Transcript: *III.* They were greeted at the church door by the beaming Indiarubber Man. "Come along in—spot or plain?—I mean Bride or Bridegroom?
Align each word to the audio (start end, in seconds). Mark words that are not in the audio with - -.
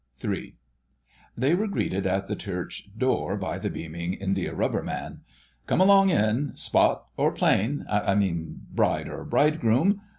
*III.* 0.23 0.55
They 1.37 1.53
were 1.53 1.67
greeted 1.67 2.07
at 2.07 2.27
the 2.27 2.35
church 2.35 2.89
door 2.97 3.37
by 3.37 3.59
the 3.59 3.69
beaming 3.69 4.15
Indiarubber 4.19 4.81
Man. 4.83 5.21
"Come 5.67 5.79
along 5.79 6.09
in—spot 6.09 7.05
or 7.17 7.31
plain?—I 7.31 8.15
mean 8.15 8.61
Bride 8.73 9.07
or 9.07 9.23
Bridegroom? 9.23 10.01